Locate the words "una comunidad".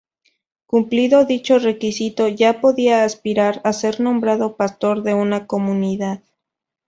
5.13-6.23